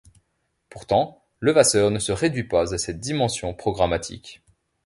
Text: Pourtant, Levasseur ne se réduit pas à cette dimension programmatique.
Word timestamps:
Pourtant, 0.71 1.23
Levasseur 1.41 1.91
ne 1.91 1.99
se 1.99 2.11
réduit 2.11 2.45
pas 2.45 2.73
à 2.73 2.79
cette 2.79 2.99
dimension 2.99 3.53
programmatique. 3.53 4.41